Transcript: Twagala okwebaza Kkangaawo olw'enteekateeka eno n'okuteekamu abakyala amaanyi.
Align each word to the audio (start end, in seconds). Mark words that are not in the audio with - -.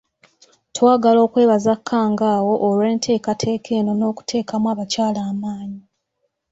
Twagala 0.75 1.19
okwebaza 1.27 1.73
Kkangaawo 1.79 2.53
olw'enteekateeka 2.67 3.69
eno 3.79 3.91
n'okuteekamu 3.95 4.67
abakyala 4.73 5.19
amaanyi. 5.31 5.81